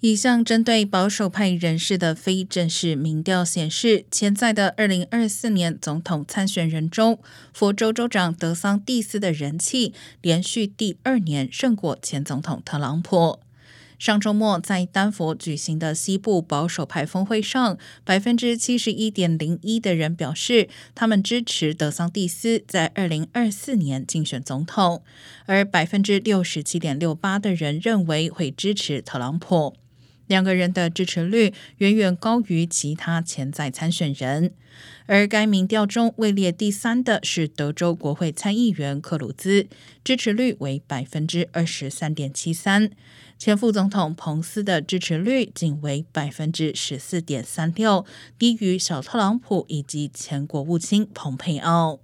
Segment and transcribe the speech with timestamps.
[0.00, 7.18] 一项针对保守派人士的非正式民调显示，潜在的二零二四年总统参选人中，
[7.52, 9.92] 佛州州长德桑蒂斯的人气
[10.22, 13.40] 连续第二年胜过前总统特朗普。
[13.98, 25.02] 上周末在丹佛举行的西部保守派峰会上，百分之七十一点零一的人表示他们支持德桑蒂斯在二零二四年竞选总统，
[25.44, 29.76] 而百分之六十七点六八的人认为会支持特朗普。
[30.30, 34.54] 两个人的支持率远远高于其他潜在参选人，
[35.06, 39.66] 而该民调中位列第三的是德州国会参议员克鲁兹，
[40.04, 42.92] 支持率为百分之二十三点七三。
[43.36, 48.06] 前副总统彭斯的支持率仅为百分之十四点三六，
[48.38, 51.98] 低于小特朗普以及前国务卿蓬佩奥。